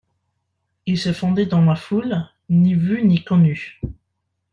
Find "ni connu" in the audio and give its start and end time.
3.05-3.79